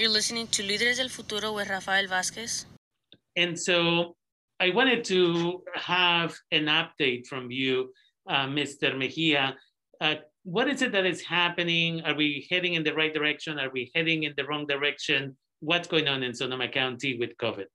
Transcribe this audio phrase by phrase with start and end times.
[0.00, 2.64] You're listening to Líderes del Futuro with Rafael Vázquez.
[3.36, 4.16] And so
[4.58, 7.92] I wanted to have an update from you,
[8.26, 8.96] uh, Mr.
[8.96, 9.54] Mejia.
[10.00, 12.00] Uh, what is it that is happening?
[12.06, 13.58] Are we heading in the right direction?
[13.58, 15.36] Are we heading in the wrong direction?
[15.60, 17.66] What's going on in Sonoma County with COVID?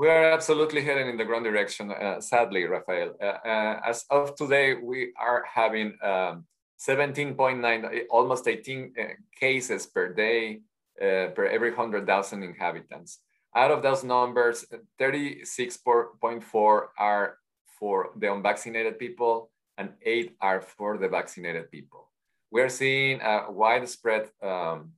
[0.00, 3.14] We are absolutely heading in the wrong direction, uh, sadly, Rafael.
[3.22, 6.46] Uh, uh, as of today, we are having um,
[6.80, 9.04] 17.9, almost 18 uh,
[9.38, 10.62] cases per day
[11.00, 13.20] uh, per every 100,000 inhabitants.
[13.54, 14.66] Out of those numbers,
[15.00, 17.38] 36.4 are
[17.78, 22.10] for the unvaccinated people and eight are for the vaccinated people.
[22.50, 24.92] We're seeing a widespread um,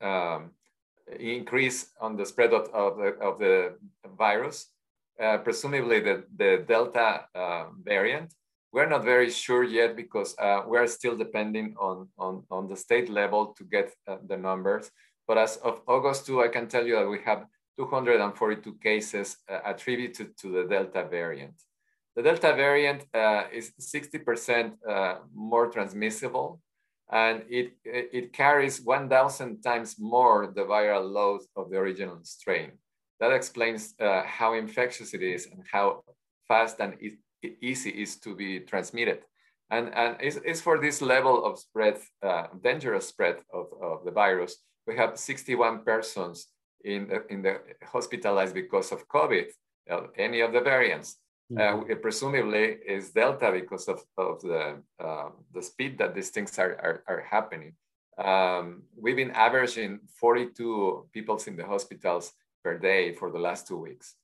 [0.00, 0.50] um,
[1.18, 3.76] increase on the spread of, of, the, of the
[4.18, 4.66] virus,
[5.22, 8.34] uh, presumably the, the Delta uh, variant.
[8.72, 13.08] We're not very sure yet because uh, we're still depending on, on, on the state
[13.08, 14.90] level to get uh, the numbers.
[15.26, 17.46] But as of August 2, I can tell you that we have
[17.78, 21.54] 242 cases uh, attributed to the Delta variant.
[22.14, 26.60] The Delta variant uh, is 60% uh, more transmissible
[27.10, 32.72] and it, it carries 1,000 times more the viral load of the original strain.
[33.20, 36.02] That explains uh, how infectious it is and how
[36.48, 36.94] fast and
[37.42, 39.20] easy is to be transmitted.
[39.70, 44.12] And, and it's, it's for this level of spread, uh, dangerous spread of, of the
[44.12, 44.56] virus.
[44.86, 46.46] We have 61 persons
[46.84, 49.46] in the, in the hospitalized because of COVID,
[49.90, 51.16] uh, any of the variants.
[51.56, 56.72] Uh, presumably is delta because of, of the, uh, the speed that these things are,
[56.82, 57.72] are, are happening.
[58.18, 62.32] Um, we've been averaging 42 people in the hospitals
[62.64, 64.16] per day for the last two weeks.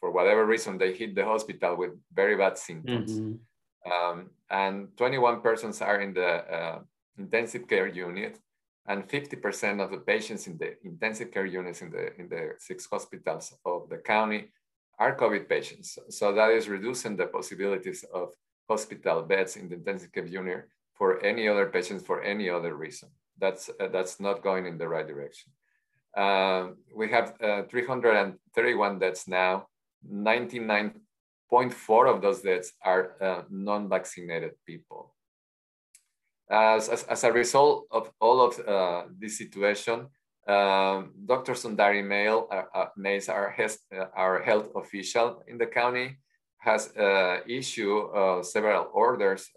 [0.00, 3.20] For whatever reason, they hit the hospital with very bad symptoms.
[3.20, 3.92] Mm-hmm.
[3.92, 6.78] Um, and 21 persons are in the uh,
[7.18, 8.38] intensive care unit,
[8.86, 12.86] and 50% of the patients in the intensive care units in the, in the six
[12.90, 14.48] hospitals of the county
[14.98, 15.98] are COVID patients.
[16.08, 18.32] So that is reducing the possibilities of
[18.68, 23.08] hospital beds in the intensive care unit for any other patients for any other reason.
[23.38, 25.50] That's, uh, that's not going in the right direction.
[26.16, 29.66] Um, we have uh, 331 deaths now.
[30.08, 35.14] 99.4 of those deaths are uh, non-vaccinated people.
[36.50, 40.08] As, as, as, a result of all of uh, this situation,
[40.48, 41.52] um, Dr.
[41.52, 42.86] Sundari Mase, uh, uh,
[43.32, 46.16] our, uh, our health official in the county,
[46.58, 49.48] has uh, issued several orders.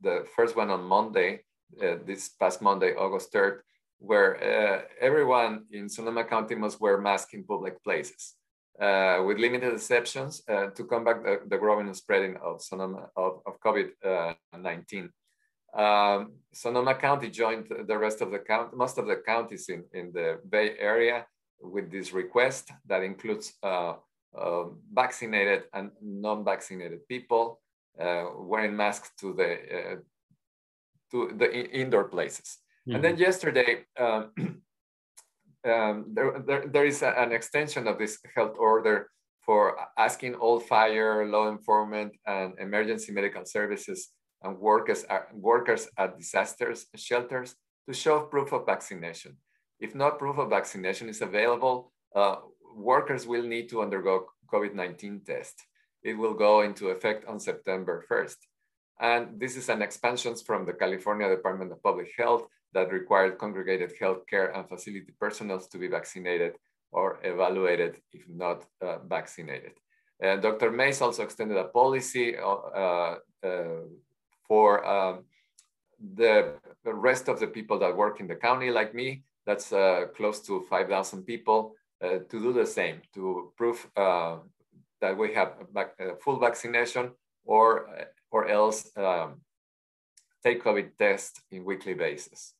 [0.00, 1.44] The first one on Monday,
[1.78, 3.60] this past Monday, August 3rd,
[3.98, 8.34] where everyone in Sonoma County must wear masks in public places.
[8.78, 15.10] With limited exceptions to combat the, the growing and spreading of, Sonoma, of, of COVID-19.
[15.72, 20.10] Um, Sonoma County joined the rest of the county, most of the counties in, in
[20.12, 21.26] the Bay Area
[21.60, 23.94] with this request that includes uh,
[24.36, 27.60] uh, vaccinated and non-vaccinated people
[28.00, 29.96] uh, wearing masks to the uh,
[31.10, 32.58] to the indoor places.
[32.86, 32.94] Mm-hmm.
[32.94, 33.22] And then mm-hmm.
[33.22, 34.62] yesterday, um,
[35.64, 39.10] um, there, there, there is a, an extension of this health order
[39.42, 44.10] for asking all fire, law enforcement, and emergency medical services
[44.42, 47.54] and workers, are, workers at disasters shelters
[47.88, 49.36] to show proof of vaccination.
[49.78, 52.36] If not proof of vaccination is available, uh,
[52.74, 55.54] workers will need to undergo COVID-19 test.
[56.02, 58.36] It will go into effect on September 1st.
[59.00, 63.92] And this is an expansion from the California Department of Public Health that required congregated
[64.00, 66.52] healthcare and facility personnel to be vaccinated
[66.92, 69.72] or evaluated if not uh, vaccinated.
[70.20, 70.70] And Dr.
[70.70, 73.80] Mase also extended a policy uh, uh,
[74.46, 75.24] for um,
[76.14, 76.54] the,
[76.84, 80.66] rest of the people that work in the county, like me, that's uh, close to
[80.68, 85.84] 5,000 people, uh, to do the same, to prove that we have uh,
[86.22, 87.10] full vaccination
[87.44, 87.88] or,
[88.30, 89.40] or else um,
[90.42, 92.54] take COVID test in weekly basis.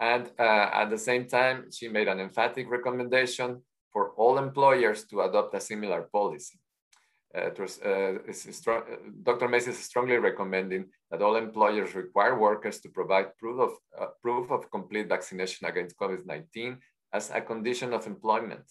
[0.00, 3.62] And uh, at the same time, she made an emphatic recommendation
[3.92, 6.58] for all employers to adopt a similar policy.
[7.34, 7.50] Uh,
[7.84, 8.12] uh,
[9.22, 9.48] Dr.
[9.48, 14.50] Mase is strongly recommending that all employers require workers to provide proof of, uh, proof
[14.50, 16.76] of complete vaccination against COVID-19
[17.12, 18.64] as a condition of employment.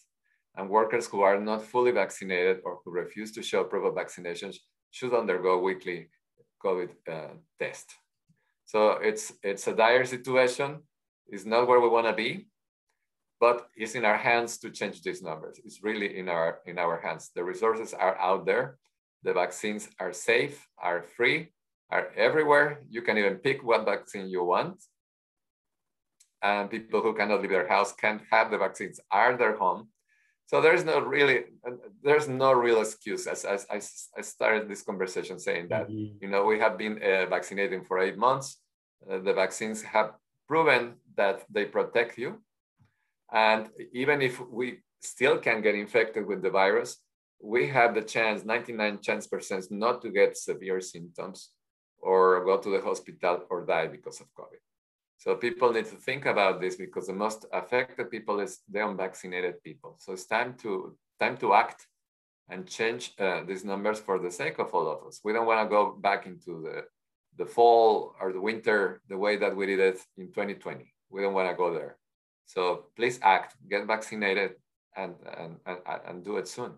[0.55, 4.57] And workers who are not fully vaccinated or who refuse to show proof of vaccinations
[4.91, 6.09] should undergo weekly
[6.63, 7.95] COVID uh, test.
[8.65, 10.81] So it's, it's a dire situation.
[11.31, 12.47] It's not where we wanna be,
[13.39, 15.59] but it's in our hands to change these numbers.
[15.65, 17.31] It's really in our, in our hands.
[17.35, 18.77] The resources are out there.
[19.23, 21.53] The vaccines are safe, are free,
[21.89, 22.83] are everywhere.
[22.89, 24.77] You can even pick what vaccine you want.
[26.41, 29.89] and people who cannot leave their house can't have the vaccines are their home.
[30.47, 31.45] So there's no really,
[32.03, 33.25] there's no real excuse.
[33.27, 33.79] As, as I,
[34.17, 36.17] I started this conversation saying that, mm-hmm.
[36.21, 38.57] you know, we have been uh, vaccinating for eight months.
[39.09, 40.11] Uh, the vaccines have
[40.51, 42.29] proven that they protect you.
[43.31, 44.67] And even if we
[44.99, 46.91] still can get infected with the virus,
[47.41, 51.51] we have the chance, 99 chance percent, not to get severe symptoms
[51.99, 54.61] or go to the hospital or die because of COVID.
[55.19, 59.63] So people need to think about this because the most affected people is the unvaccinated
[59.63, 59.95] people.
[59.99, 61.87] So it's time to time to act
[62.49, 65.21] and change uh, these numbers for the sake of all of us.
[65.23, 66.75] We don't want to go back into the
[67.41, 70.93] the fall or the winter the way that we did it in 2020.
[71.09, 71.93] We don't want to go there.
[72.45, 72.61] So
[72.97, 74.51] please act, get vaccinated,
[74.95, 76.71] and and and, and do it soon.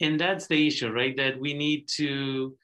[0.00, 1.16] And that's the issue, right?
[1.16, 2.56] That we need to.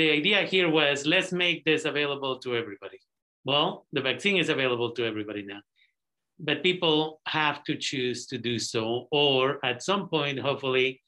[0.00, 3.00] The idea here was let's make this available to everybody
[3.44, 5.60] well, the vaccine is available to everybody now,
[6.38, 11.00] but people have to choose to do so, or at some point, hopefully,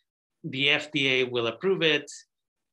[0.43, 2.11] the FDA will approve it.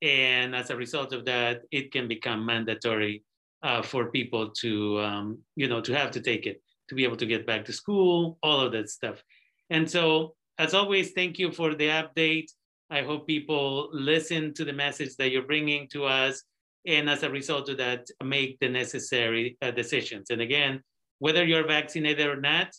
[0.02, 3.24] And as a result of that, it can become mandatory
[3.64, 7.18] uh, for people to, um, you know, to have to take it, to be able
[7.18, 9.24] to get back to school, all of that stuff.
[9.70, 12.48] And so, as always, thank you for the update.
[12.90, 16.44] I hope people listen to the message that you're bringing to us
[16.86, 20.30] and as a result of that, make the necessary uh, decisions.
[20.30, 20.82] And again,
[21.20, 22.74] whether you're vaccinated or not,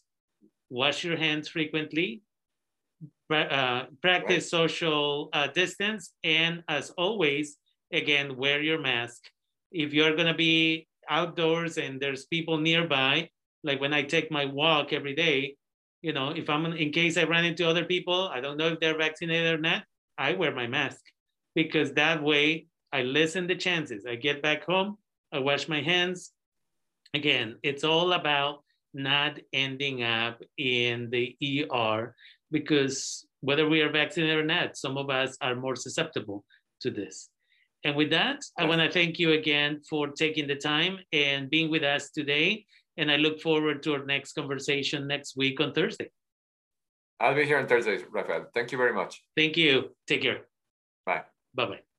[0.71, 2.23] wash your hands frequently,
[3.33, 4.61] uh, practice right.
[4.61, 7.57] social uh, distance, and as always,
[7.93, 9.23] again, wear your mask.
[9.71, 13.29] If you're gonna be outdoors and there's people nearby,
[13.65, 15.57] like when I take my walk every day,
[16.03, 18.81] you know, if I'm in case I run into other people, I don't know if
[18.81, 19.85] they're vaccinated or not,
[20.19, 21.01] I wear my mask
[21.55, 24.05] because that way I lessen the chances.
[24.07, 24.99] I get back home,
[25.33, 26.33] I wash my hands.
[27.15, 28.65] Again, it's all about
[28.95, 31.37] not ending up in the
[31.71, 32.15] ER
[32.53, 36.45] because whether we are vaccinated or not, some of us are more susceptible
[36.83, 37.29] to this.
[37.85, 41.71] And with that, I want to thank you again for taking the time and being
[41.71, 42.65] with us today.
[42.97, 46.11] And I look forward to our next conversation next week on Thursday.
[47.19, 48.47] I'll be here on Thursday, Rafael.
[48.55, 49.23] Thank you very much.
[49.37, 49.91] Thank you.
[50.07, 50.43] Take care.
[51.07, 51.23] Bye.
[51.55, 51.92] Bye bye.